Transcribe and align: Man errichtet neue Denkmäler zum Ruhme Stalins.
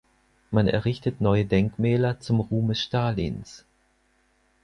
Man 0.49 0.67
errichtet 0.67 1.21
neue 1.21 1.45
Denkmäler 1.45 2.19
zum 2.19 2.39
Ruhme 2.39 2.73
Stalins. 2.73 3.65